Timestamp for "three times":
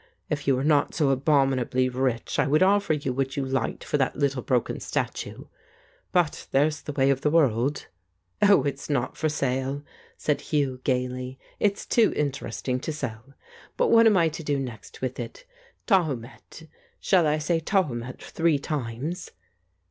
18.23-19.29